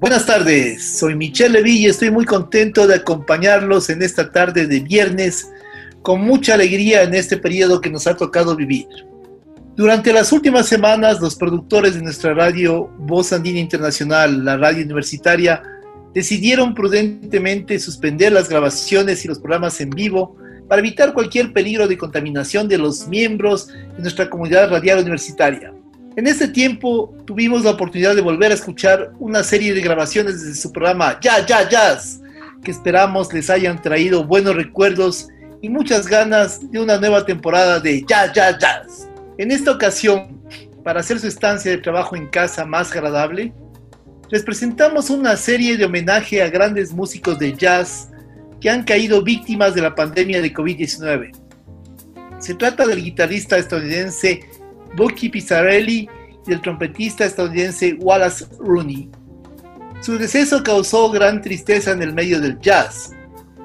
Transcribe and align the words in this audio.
Buenas 0.00 0.26
tardes, 0.26 0.98
soy 1.00 1.16
Michelle 1.16 1.54
Levy 1.54 1.78
y 1.78 1.86
estoy 1.86 2.12
muy 2.12 2.24
contento 2.24 2.86
de 2.86 2.94
acompañarlos 2.94 3.90
en 3.90 4.00
esta 4.00 4.30
tarde 4.30 4.68
de 4.68 4.78
viernes 4.78 5.50
con 6.02 6.20
mucha 6.20 6.54
alegría 6.54 7.02
en 7.02 7.14
este 7.14 7.36
periodo 7.36 7.80
que 7.80 7.90
nos 7.90 8.06
ha 8.06 8.16
tocado 8.16 8.54
vivir. 8.54 8.86
Durante 9.74 10.12
las 10.12 10.30
últimas 10.30 10.68
semanas, 10.68 11.20
los 11.20 11.34
productores 11.34 11.94
de 11.94 12.02
nuestra 12.02 12.32
radio 12.32 12.88
Voz 12.96 13.32
Andina 13.32 13.58
Internacional, 13.58 14.44
la 14.44 14.56
radio 14.56 14.84
universitaria, 14.84 15.64
decidieron 16.14 16.74
prudentemente 16.74 17.80
suspender 17.80 18.32
las 18.32 18.48
grabaciones 18.48 19.24
y 19.24 19.28
los 19.28 19.40
programas 19.40 19.80
en 19.80 19.90
vivo 19.90 20.36
para 20.68 20.78
evitar 20.78 21.12
cualquier 21.12 21.52
peligro 21.52 21.88
de 21.88 21.98
contaminación 21.98 22.68
de 22.68 22.78
los 22.78 23.08
miembros 23.08 23.66
de 23.66 23.98
nuestra 23.98 24.30
comunidad 24.30 24.70
radial 24.70 25.00
universitaria. 25.00 25.72
En 26.18 26.26
este 26.26 26.48
tiempo 26.48 27.14
tuvimos 27.26 27.62
la 27.62 27.70
oportunidad 27.70 28.16
de 28.16 28.22
volver 28.22 28.50
a 28.50 28.54
escuchar 28.54 29.12
una 29.20 29.44
serie 29.44 29.72
de 29.72 29.80
grabaciones 29.80 30.44
de 30.44 30.52
su 30.52 30.72
programa 30.72 31.16
Ya, 31.20 31.46
Ya, 31.46 31.68
Jazz, 31.68 32.20
que 32.64 32.72
esperamos 32.72 33.32
les 33.32 33.48
hayan 33.48 33.80
traído 33.80 34.24
buenos 34.24 34.56
recuerdos 34.56 35.28
y 35.62 35.68
muchas 35.68 36.08
ganas 36.08 36.72
de 36.72 36.80
una 36.80 36.98
nueva 36.98 37.24
temporada 37.24 37.78
de 37.78 38.04
Ya, 38.08 38.32
Ya, 38.32 38.58
Jazz. 38.58 39.08
En 39.38 39.52
esta 39.52 39.70
ocasión, 39.70 40.42
para 40.82 40.98
hacer 40.98 41.20
su 41.20 41.28
estancia 41.28 41.70
de 41.70 41.78
trabajo 41.78 42.16
en 42.16 42.26
casa 42.26 42.64
más 42.64 42.90
agradable, 42.90 43.52
les 44.28 44.42
presentamos 44.42 45.10
una 45.10 45.36
serie 45.36 45.76
de 45.76 45.84
homenaje 45.84 46.42
a 46.42 46.50
grandes 46.50 46.92
músicos 46.92 47.38
de 47.38 47.56
jazz 47.56 48.08
que 48.60 48.68
han 48.68 48.82
caído 48.82 49.22
víctimas 49.22 49.72
de 49.72 49.82
la 49.82 49.94
pandemia 49.94 50.42
de 50.42 50.52
COVID-19. 50.52 51.30
Se 52.40 52.54
trata 52.54 52.88
del 52.88 53.04
guitarrista 53.04 53.56
estadounidense 53.56 54.57
Bucky 54.96 55.28
Pizzarelli 55.28 56.08
y 56.46 56.52
el 56.52 56.60
trompetista 56.60 57.24
estadounidense 57.24 57.94
Wallace 57.94 58.46
Rooney. 58.58 59.10
Su 60.00 60.16
deceso 60.16 60.62
causó 60.62 61.10
gran 61.10 61.42
tristeza 61.42 61.92
en 61.92 62.02
el 62.02 62.14
medio 62.14 62.40
del 62.40 62.58
jazz, 62.60 63.12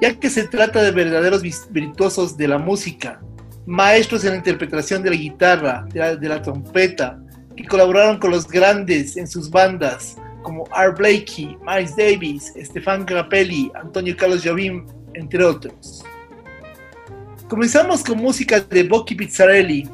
ya 0.00 0.14
que 0.14 0.28
se 0.28 0.48
trata 0.48 0.82
de 0.82 0.90
verdaderos 0.90 1.42
virtuosos 1.70 2.36
de 2.36 2.48
la 2.48 2.58
música, 2.58 3.20
maestros 3.66 4.24
en 4.24 4.30
la 4.30 4.36
interpretación 4.36 5.02
de 5.02 5.10
la 5.10 5.16
guitarra, 5.16 5.86
de 5.92 6.28
la, 6.28 6.42
trompeta, 6.42 7.20
que 7.56 7.64
colaboraron 7.64 8.18
con 8.18 8.32
los 8.32 8.48
grandes 8.48 9.16
en 9.16 9.28
sus 9.28 9.48
bandas, 9.48 10.16
como 10.42 10.64
Art 10.72 10.98
Blakey, 10.98 11.56
Miles 11.64 11.96
Davis, 11.96 12.52
Stefan 12.56 13.06
Grappelli, 13.06 13.70
Antonio 13.74 14.14
Carlos 14.16 14.42
Jobim, 14.44 14.86
entre 15.14 15.44
otros. 15.44 16.04
Comenzamos 17.48 18.02
con 18.02 18.18
música 18.18 18.60
de 18.60 18.82
Bucky 18.82 19.14
Pizzarelli, 19.14 19.88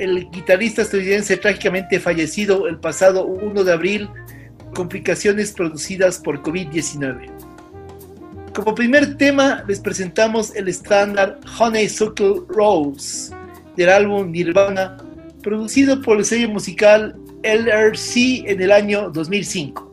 el 0.00 0.30
guitarrista 0.30 0.82
estadounidense 0.82 1.36
trágicamente 1.36 2.00
fallecido 2.00 2.66
el 2.66 2.78
pasado 2.78 3.26
1 3.26 3.64
de 3.64 3.72
abril, 3.72 4.08
complicaciones 4.74 5.52
producidas 5.52 6.18
por 6.18 6.42
COVID-19. 6.42 7.30
Como 8.54 8.74
primer 8.74 9.16
tema 9.16 9.62
les 9.68 9.78
presentamos 9.78 10.56
el 10.56 10.68
estándar 10.68 11.38
Honeysuckle 11.58 12.42
Rose 12.48 13.34
del 13.76 13.90
álbum 13.90 14.30
Nirvana, 14.30 14.96
producido 15.42 16.00
por 16.00 16.18
el 16.18 16.24
sello 16.24 16.48
musical 16.48 17.14
LRC 17.42 18.44
en 18.46 18.62
el 18.62 18.72
año 18.72 19.10
2005. 19.10 19.89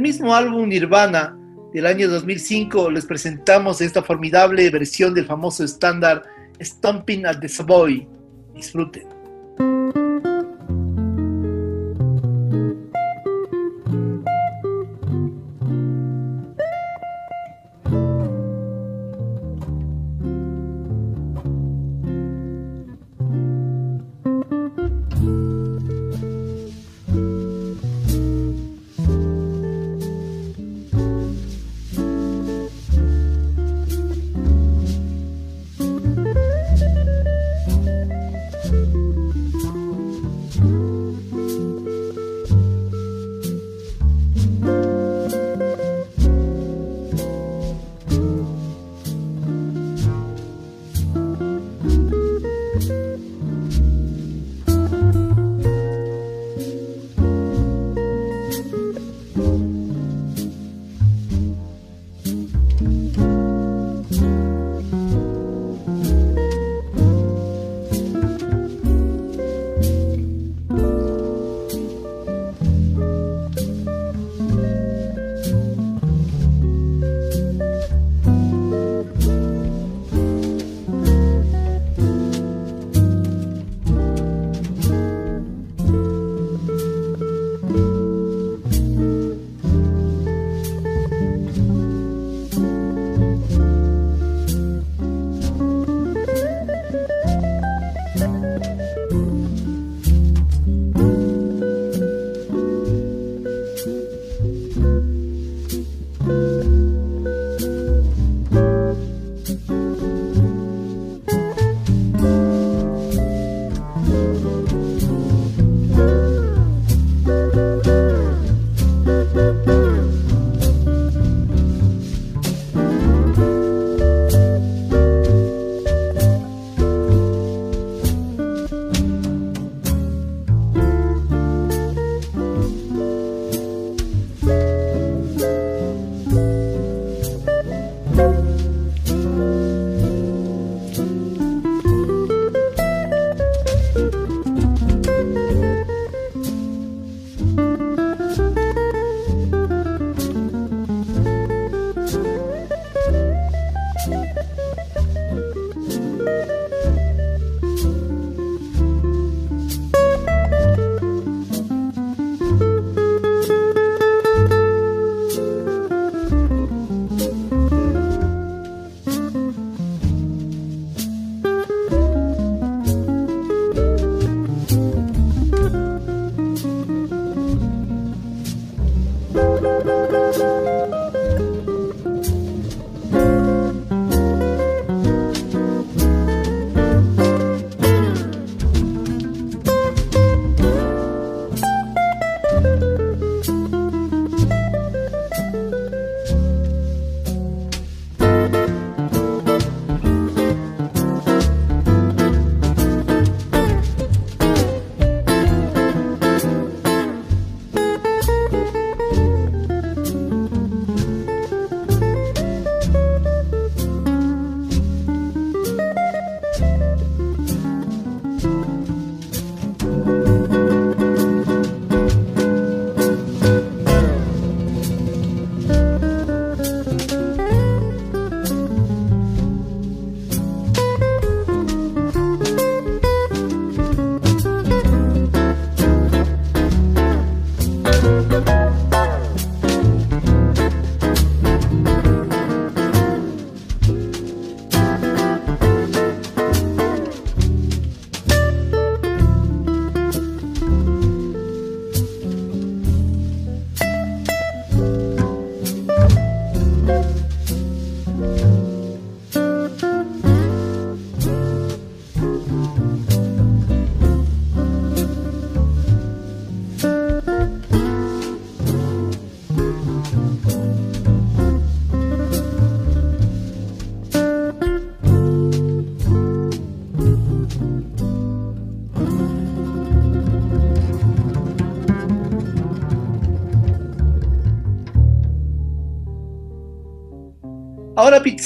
Del 0.00 0.08
mismo 0.08 0.34
álbum 0.34 0.66
Nirvana 0.66 1.36
del 1.74 1.84
año 1.84 2.08
2005 2.08 2.90
les 2.90 3.04
presentamos 3.04 3.82
esta 3.82 4.02
formidable 4.02 4.70
versión 4.70 5.12
del 5.12 5.26
famoso 5.26 5.62
estándar 5.62 6.22
Stomping 6.58 7.26
at 7.26 7.38
the 7.40 7.48
Savoy. 7.50 8.08
Disfruten. 8.54 9.19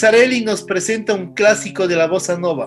Pizzarelli 0.04 0.42
nos 0.42 0.62
presenta 0.62 1.14
un 1.14 1.32
clásico 1.32 1.88
de 1.88 1.96
la 1.96 2.06
bossa 2.06 2.36
nova. 2.36 2.66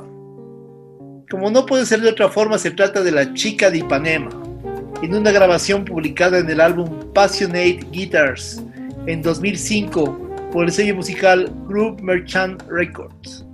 Como 1.30 1.52
no 1.52 1.68
puede 1.68 1.86
ser 1.86 2.02
de 2.02 2.10
otra 2.10 2.30
forma, 2.30 2.58
se 2.58 2.72
trata 2.72 3.04
de 3.04 3.12
La 3.12 3.32
chica 3.36 3.70
de 3.70 3.78
Ipanema, 3.78 4.32
en 5.04 5.14
una 5.14 5.32
grabación 5.32 5.86
publicada 5.86 6.40
en 6.40 6.50
el 6.50 6.60
álbum 6.60 6.90
Passionate 7.14 7.86
Guitars 7.92 8.64
en 9.06 9.22
2005 9.22 10.50
por 10.52 10.66
el 10.66 10.72
sello 10.72 10.96
musical 10.96 11.54
Group 11.68 12.02
Merchant 12.02 12.60
Records. 12.72 13.46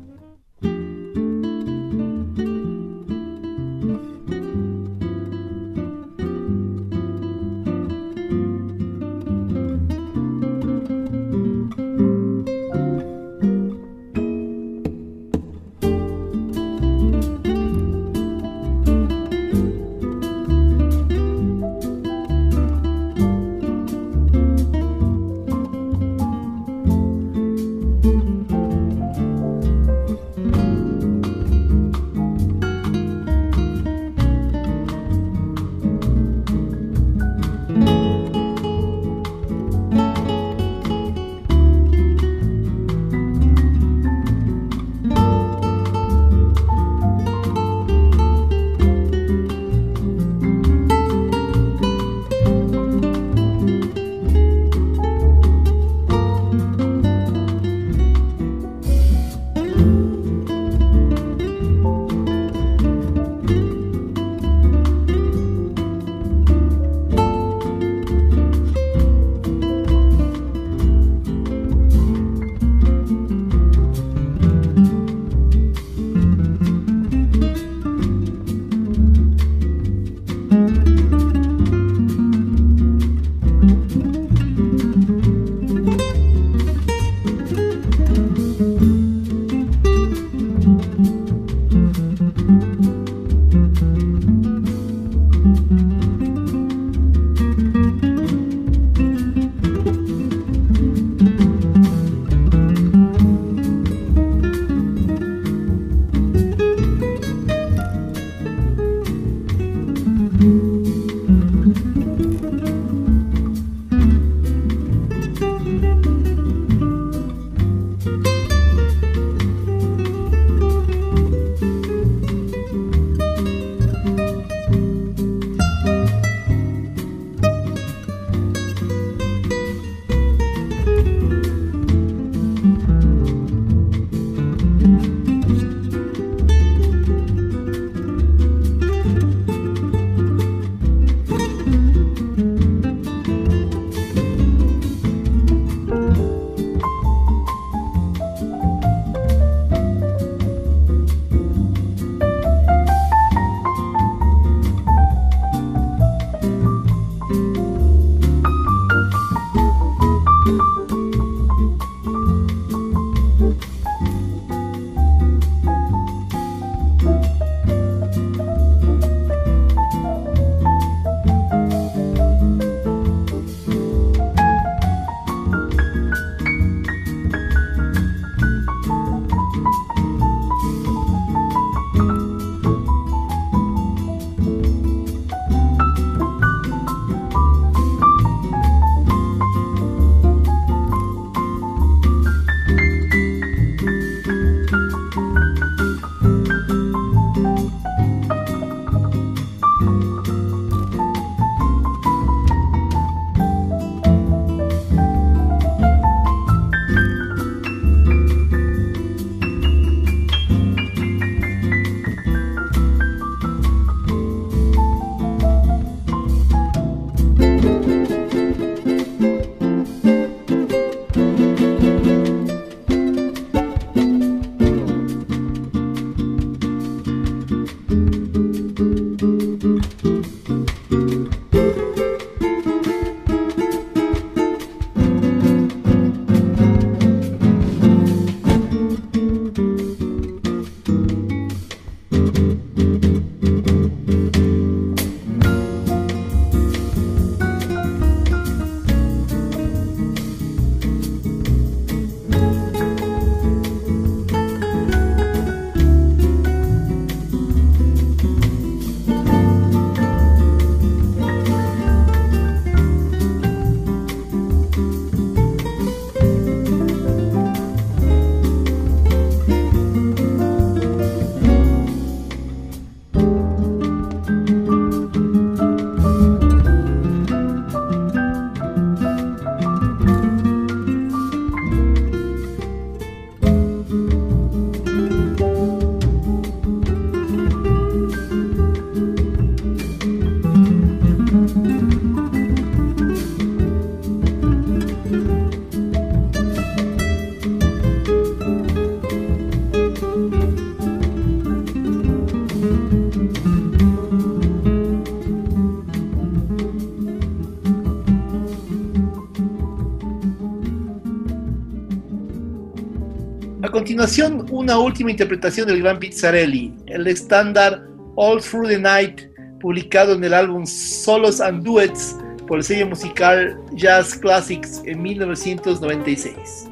Continuación, 313.84 314.48
una 314.50 314.80
última 314.80 315.12
interpretación 315.12 315.68
del 315.68 315.82
gran 315.82 316.00
Pizzarelli, 316.00 316.74
el 316.86 317.06
estándar 317.06 317.86
All 318.16 318.42
Through 318.42 318.70
the 318.70 318.80
Night, 318.80 319.24
publicado 319.60 320.14
en 320.14 320.24
el 320.24 320.34
álbum 320.34 320.66
Solos 320.66 321.42
and 321.42 321.66
Duets 321.66 322.16
por 322.48 322.60
el 322.60 322.64
sello 322.64 322.88
musical 322.88 323.60
Jazz 323.74 324.16
Classics 324.16 324.82
en 324.86 325.02
1996. 325.02 326.63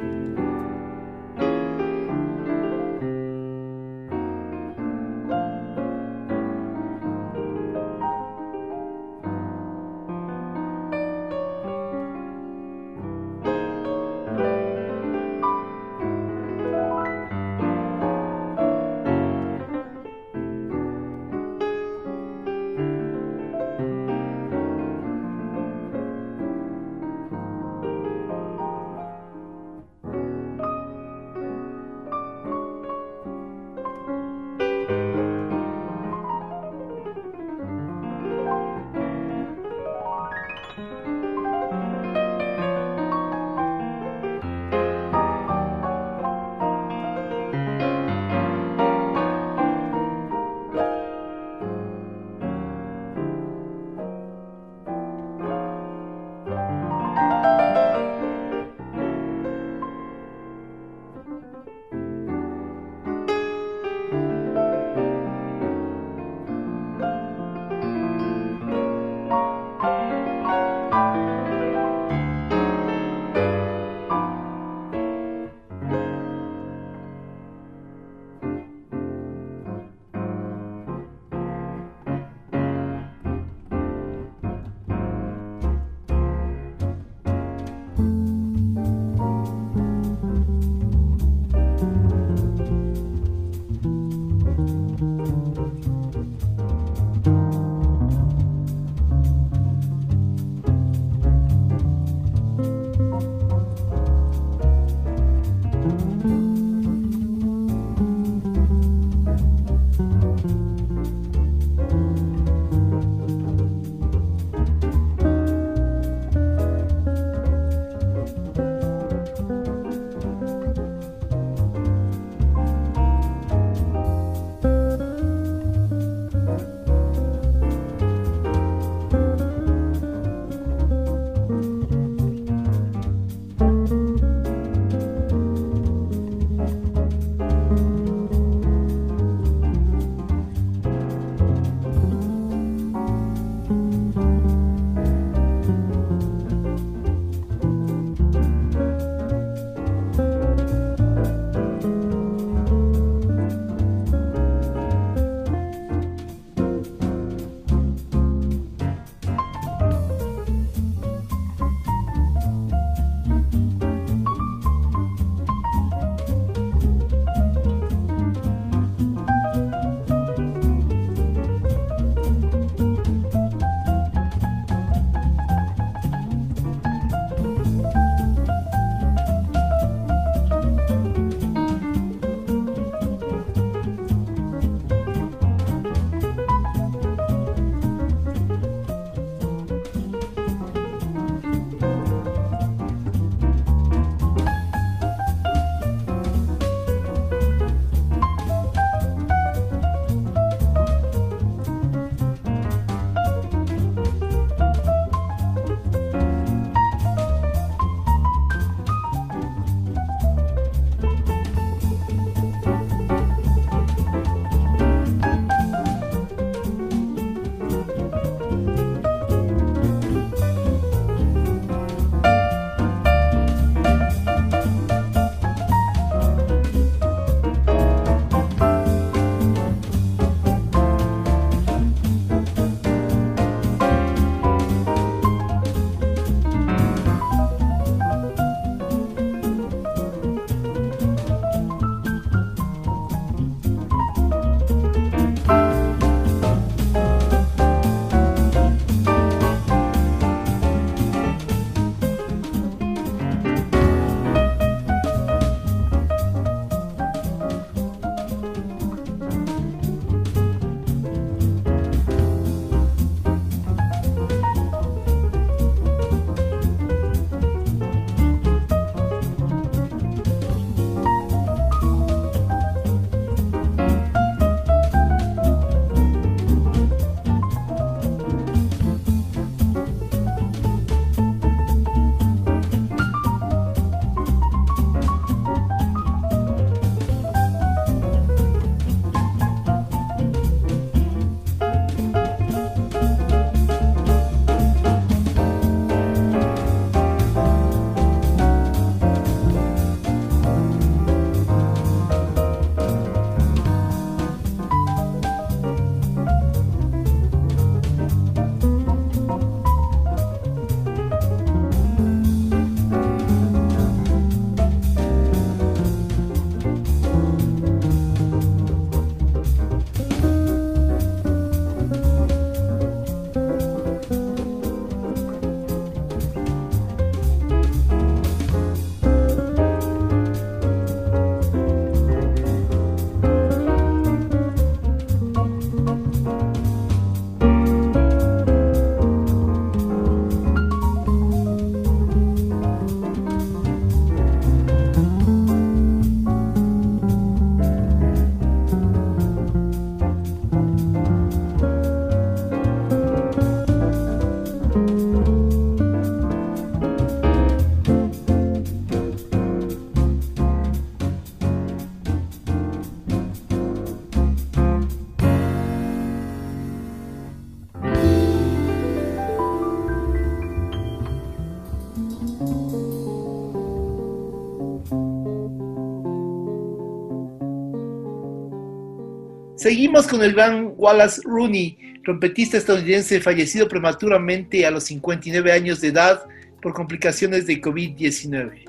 Seguimos 379.71 380.05
con 380.05 380.21
el 380.21 380.33
gran 380.33 380.73
Wallace 380.75 381.21
Rooney, 381.23 381.77
trompetista 382.03 382.57
estadounidense 382.57 383.21
fallecido 383.21 383.69
prematuramente 383.69 384.65
a 384.65 384.71
los 384.71 384.83
59 384.83 385.49
años 385.49 385.79
de 385.79 385.87
edad 385.87 386.25
por 386.61 386.73
complicaciones 386.73 387.47
de 387.47 387.61
COVID-19. 387.61 388.65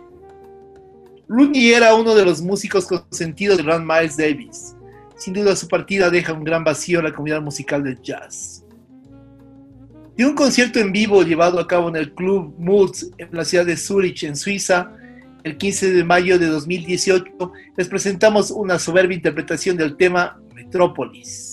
Rooney 1.27 1.73
era 1.73 1.97
uno 1.97 2.15
de 2.15 2.25
los 2.25 2.41
músicos 2.41 2.87
consentidos 2.87 3.57
de 3.57 3.65
gran 3.65 3.85
Miles 3.85 4.17
Davis. 4.17 4.77
Sin 5.17 5.35
duda 5.35 5.57
su 5.57 5.67
partida 5.67 6.09
deja 6.09 6.35
un 6.35 6.45
gran 6.45 6.63
vacío 6.63 7.01
en 7.01 7.07
la 7.07 7.13
comunidad 7.13 7.43
musical 7.43 7.83
del 7.83 8.01
jazz. 8.01 8.65
De 10.17 10.25
un 10.25 10.37
concierto 10.37 10.79
en 10.79 10.93
vivo 10.93 11.25
llevado 11.25 11.59
a 11.59 11.67
cabo 11.67 11.89
en 11.89 11.97
el 11.97 12.13
Club 12.15 12.55
Moods 12.61 13.11
en 13.19 13.29
la 13.33 13.45
ciudad 13.45 13.67
de 13.67 13.77
Zurich, 13.77 14.23
en 14.23 14.37
Suiza, 14.37 14.93
el 15.43 15.57
15 15.57 15.95
de 15.95 16.05
mayo 16.05 16.39
de 16.39 16.47
2018, 16.47 17.53
les 17.77 17.89
presentamos 17.89 18.53
una 18.53 18.79
soberbia 18.79 19.17
interpretación 19.17 19.77
del 19.77 19.97
tema 19.97 20.39
Metrópolis. 20.73 21.52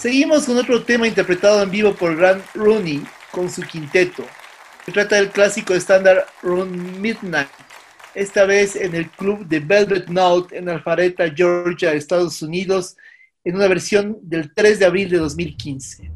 Seguimos 0.00 0.46
con 0.46 0.56
otro 0.56 0.82
tema 0.82 1.06
interpretado 1.06 1.62
en 1.62 1.70
vivo 1.70 1.92
por 1.94 2.16
Grant 2.16 2.42
Rooney 2.54 3.02
con 3.30 3.50
su 3.50 3.60
quinteto. 3.60 4.24
Se 4.86 4.92
trata 4.92 5.16
del 5.16 5.28
clásico 5.28 5.74
estándar 5.74 6.24
Run 6.40 7.02
Midnight, 7.02 7.50
esta 8.14 8.46
vez 8.46 8.76
en 8.76 8.94
el 8.94 9.10
club 9.10 9.46
de 9.46 9.60
Velvet 9.60 10.08
Note 10.08 10.56
en 10.56 10.70
Alpharetta, 10.70 11.30
Georgia, 11.36 11.92
Estados 11.92 12.40
Unidos, 12.40 12.96
en 13.44 13.56
una 13.56 13.68
versión 13.68 14.16
del 14.22 14.54
3 14.54 14.78
de 14.78 14.86
abril 14.86 15.10
de 15.10 15.18
2015. 15.18 16.10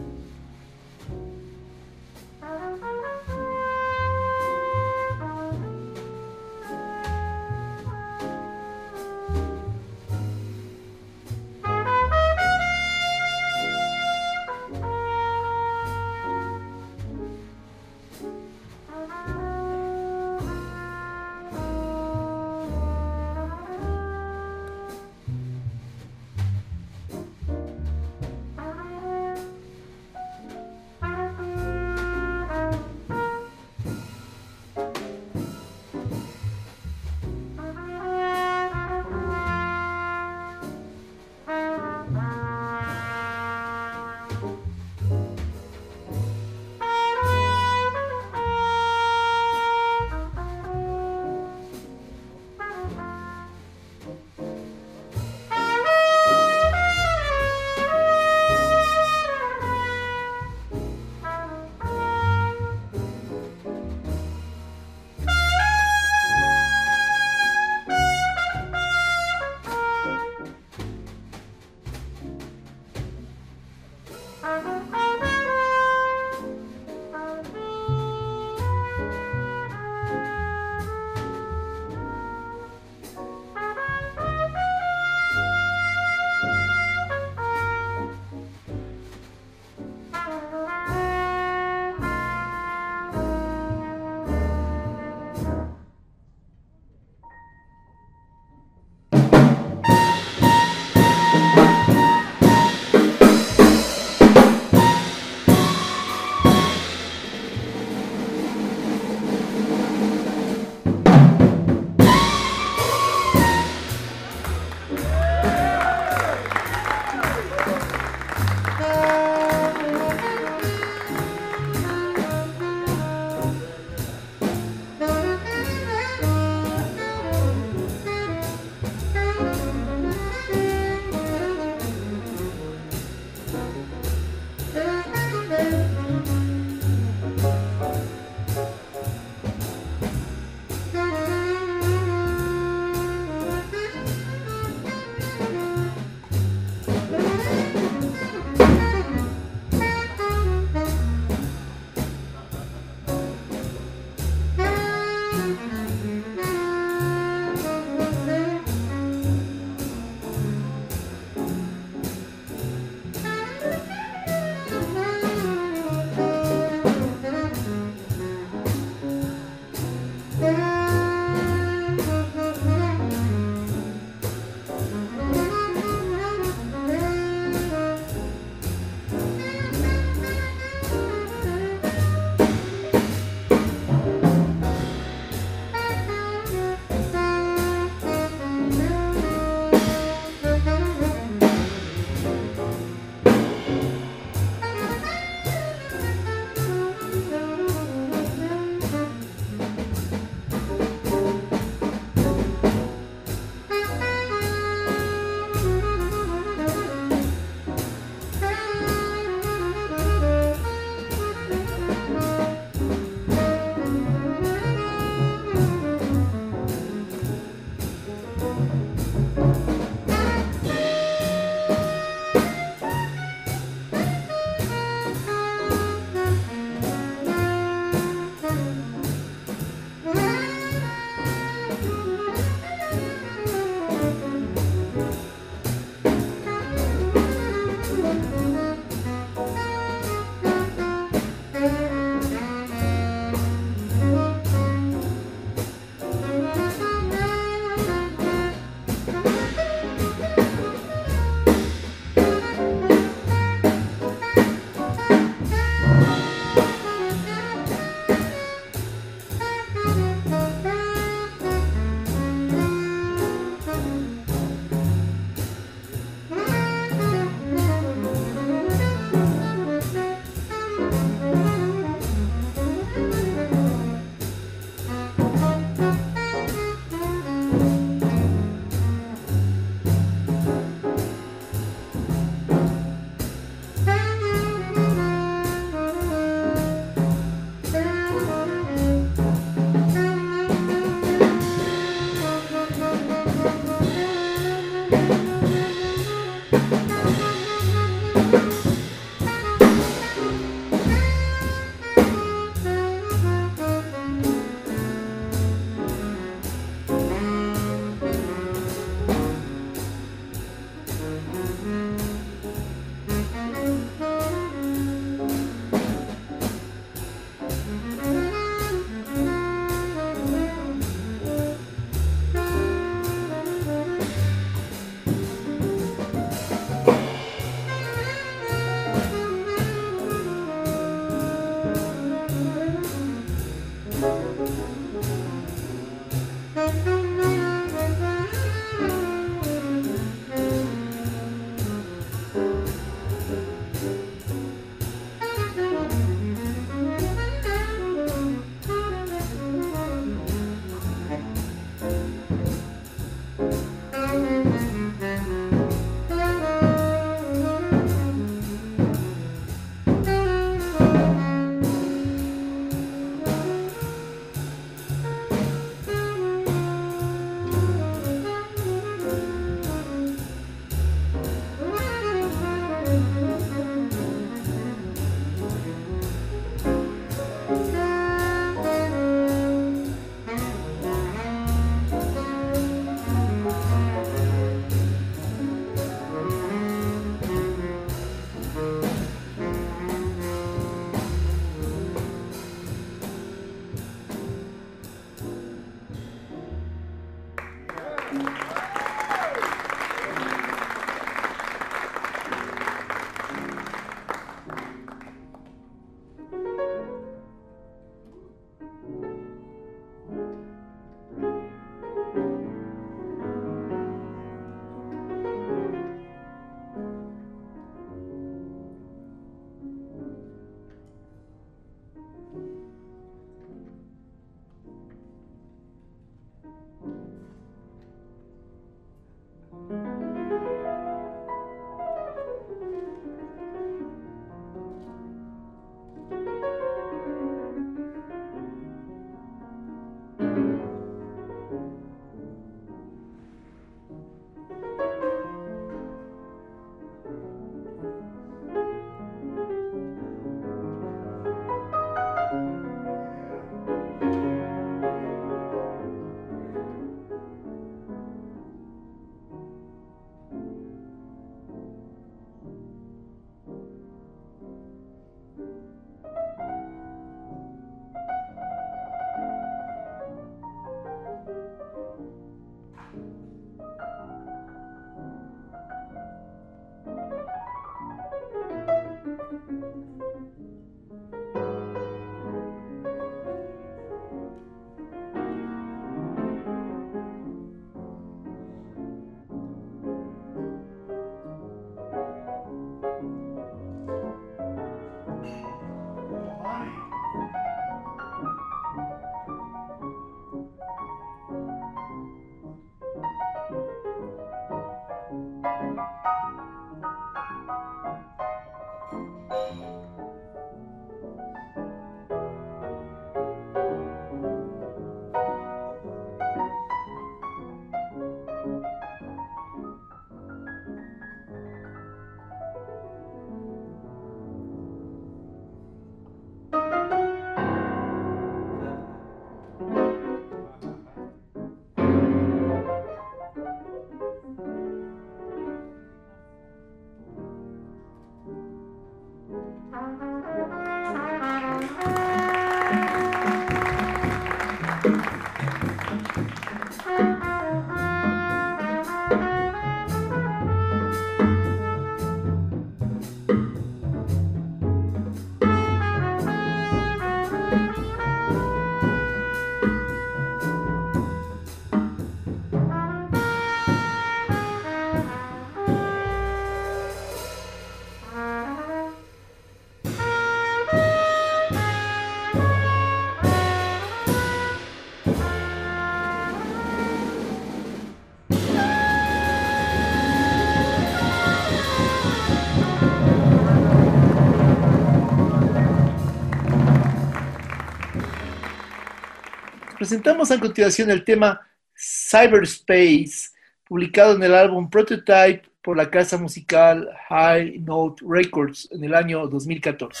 Presentamos 589.84 590.30
a 590.30 590.40
continuación 590.40 590.90
el 590.90 591.04
tema 591.04 591.46
Cyberspace, 591.76 593.32
publicado 593.68 594.16
en 594.16 594.22
el 594.22 594.34
álbum 594.34 594.70
Prototype 594.70 595.42
por 595.60 595.76
la 595.76 595.90
casa 595.90 596.16
musical 596.16 596.88
High 597.10 597.58
Note 597.58 598.02
Records 598.08 598.66
en 598.70 598.82
el 598.82 598.94
año 598.94 599.26
2014. 599.26 600.00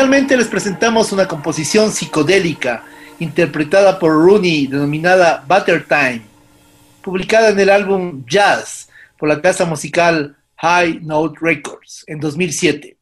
Finalmente 0.00 0.34
les 0.34 0.48
presentamos 0.48 1.12
una 1.12 1.28
composición 1.28 1.92
psicodélica 1.92 2.84
interpretada 3.18 3.98
por 3.98 4.12
Rooney 4.12 4.66
denominada 4.66 5.44
Butter 5.46 5.86
Time, 5.86 6.22
publicada 7.02 7.50
en 7.50 7.60
el 7.60 7.68
álbum 7.68 8.24
Jazz 8.26 8.88
por 9.18 9.28
la 9.28 9.42
casa 9.42 9.66
musical 9.66 10.38
High 10.56 11.00
Note 11.02 11.38
Records 11.42 12.04
en 12.06 12.18
2007. 12.18 12.96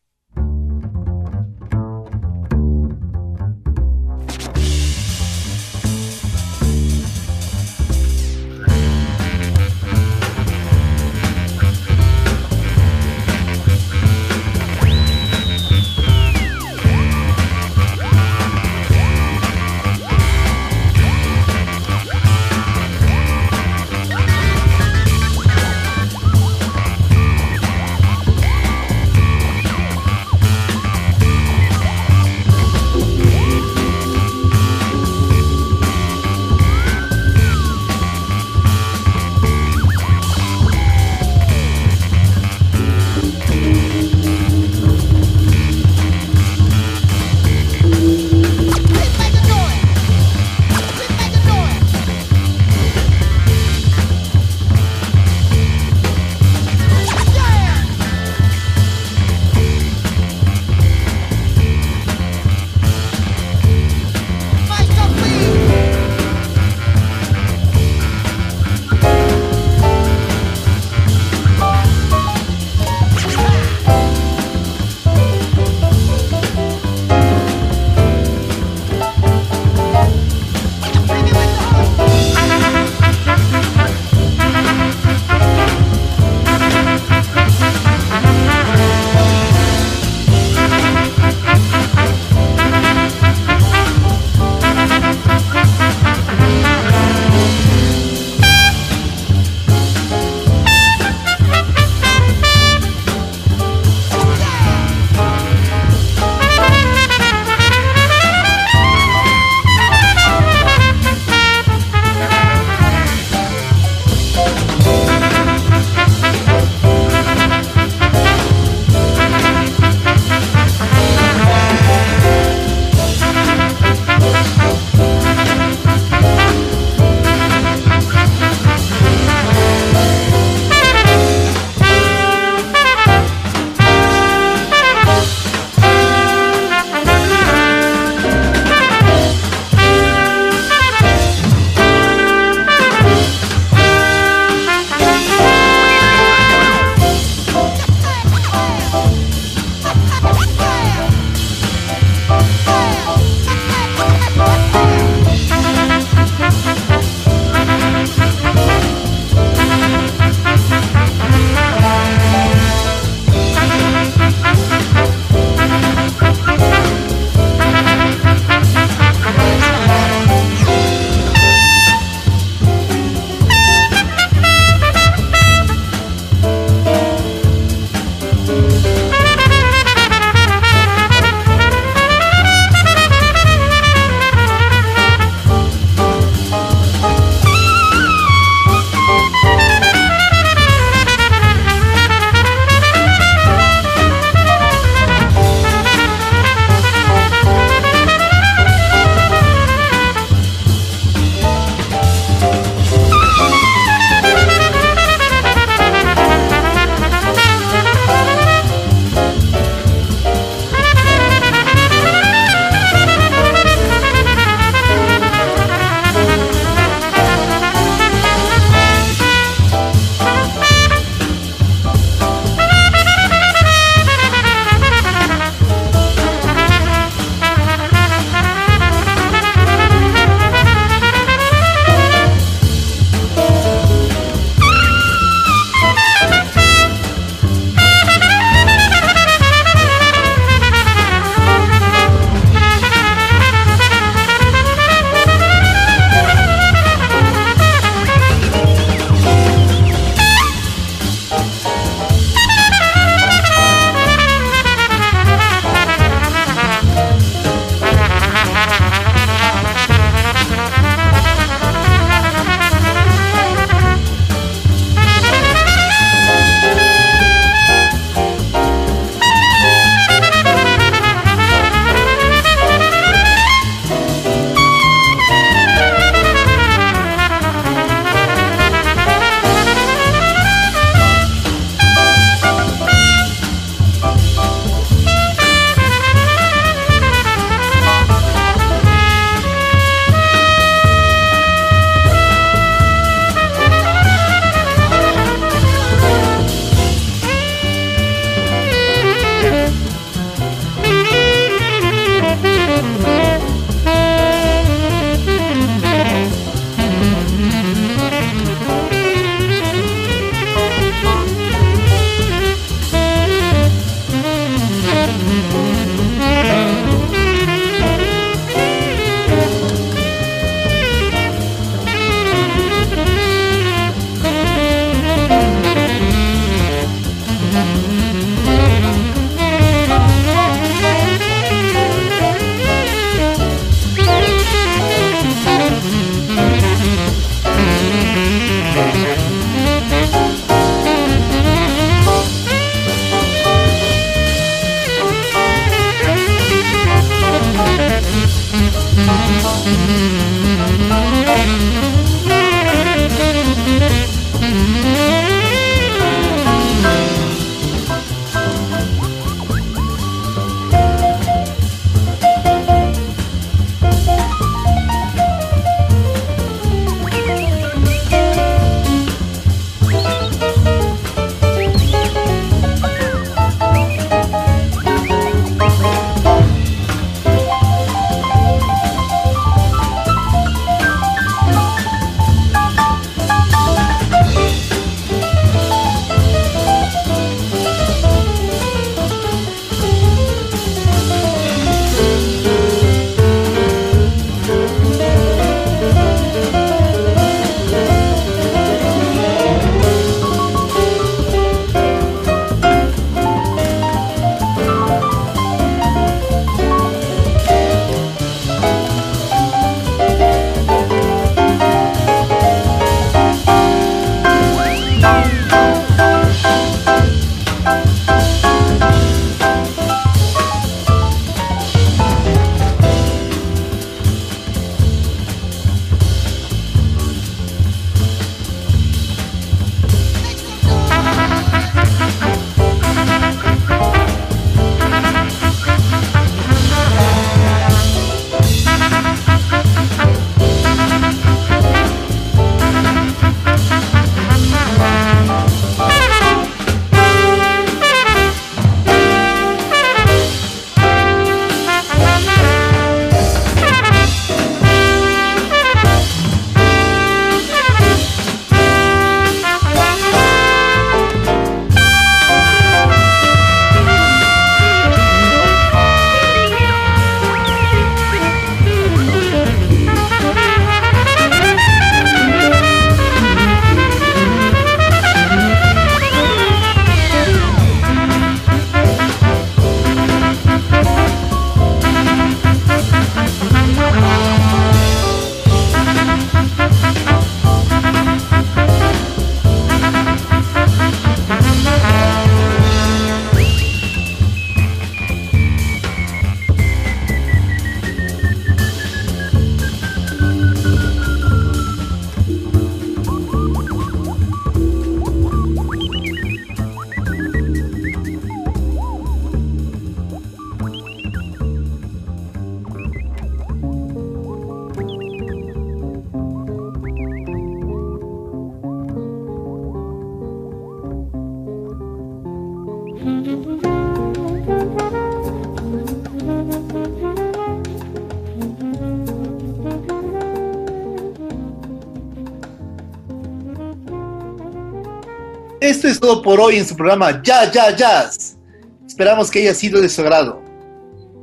Todo 536.08 536.22
por 536.22 536.40
hoy 536.40 536.56
en 536.56 536.64
su 536.64 536.74
programa 536.74 537.22
Ya, 537.22 537.52
Ya, 537.52 537.76
Jazz. 537.76 538.38
Esperamos 538.86 539.30
que 539.30 539.40
haya 539.40 539.52
sido 539.52 539.78
de 539.78 539.90
su 539.90 540.00
agrado. 540.00 540.42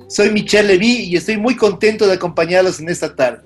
Soy 0.07 0.29
Michelle 0.29 0.67
Levy 0.67 1.05
y 1.05 1.15
estoy 1.15 1.37
muy 1.37 1.55
contento 1.55 2.05
de 2.05 2.13
acompañarlos 2.13 2.79
en 2.79 2.89
esta 2.89 3.15
tarde. 3.15 3.41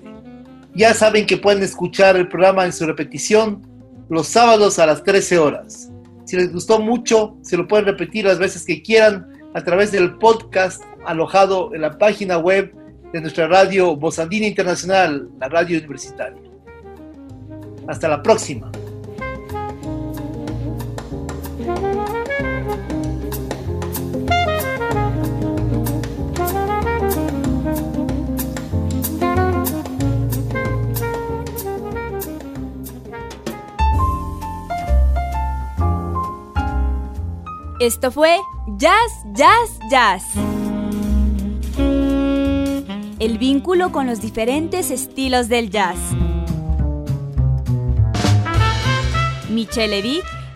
Ya 0.74 0.92
saben 0.92 1.24
que 1.24 1.38
pueden 1.38 1.62
escuchar 1.62 2.16
el 2.16 2.28
programa 2.28 2.66
en 2.66 2.74
su 2.74 2.84
repetición 2.84 3.66
los 4.10 4.26
sábados 4.26 4.78
a 4.78 4.84
las 4.84 5.02
13 5.02 5.38
horas. 5.38 5.90
Si 6.26 6.36
les 6.36 6.52
gustó 6.52 6.78
mucho, 6.78 7.38
se 7.40 7.56
lo 7.56 7.66
pueden 7.66 7.86
repetir 7.86 8.26
las 8.26 8.38
veces 8.38 8.66
que 8.66 8.82
quieran 8.82 9.26
a 9.54 9.64
través 9.64 9.92
del 9.92 10.18
podcast 10.18 10.82
alojado 11.06 11.74
en 11.74 11.80
la 11.80 11.96
página 11.96 12.36
web 12.36 12.70
de 13.14 13.20
nuestra 13.22 13.48
radio 13.48 13.96
Bozandina 13.96 14.46
Internacional, 14.46 15.30
la 15.40 15.48
radio 15.48 15.78
universitaria. 15.78 16.42
Hasta 17.88 18.08
la 18.08 18.22
próxima. 18.22 18.70
Esto 37.80 38.10
fue 38.10 38.38
Jazz, 38.76 39.24
Jazz, 39.32 39.78
Jazz. 39.90 40.22
El 43.18 43.38
vínculo 43.38 43.90
con 43.90 44.06
los 44.06 44.20
diferentes 44.20 44.90
estilos 44.90 45.48
del 45.48 45.70
jazz. 45.70 45.96
Michelle 49.48 49.88
Levy 49.88 50.20